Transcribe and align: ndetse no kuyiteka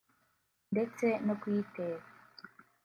ndetse 0.71 1.05
no 1.25 1.33
kuyiteka 1.41 2.07